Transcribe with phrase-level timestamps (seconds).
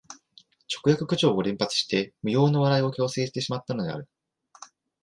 [0.67, 4.09] 直訳口調を連発して無用の笑いを強制してしまったのである